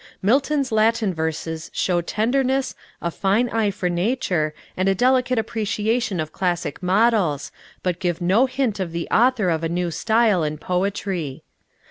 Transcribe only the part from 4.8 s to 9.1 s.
a delicate appreciation of classic models, but give no hint of the